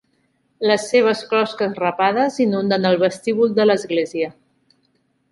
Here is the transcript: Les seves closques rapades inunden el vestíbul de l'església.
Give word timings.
Les 0.69 0.85
seves 0.93 1.19
closques 1.33 1.75
rapades 1.83 2.39
inunden 2.45 2.87
el 2.91 2.97
vestíbul 3.03 3.53
de 3.61 3.67
l'església. 3.69 4.31